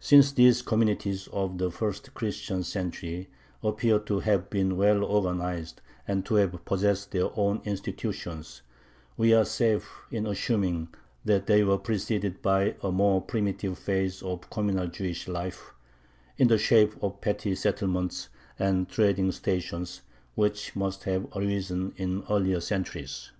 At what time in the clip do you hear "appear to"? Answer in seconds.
3.62-4.18